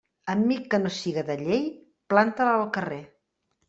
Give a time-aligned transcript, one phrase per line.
[0.33, 1.63] Amic que no siga de llei,
[2.15, 3.03] planta'l al carrer.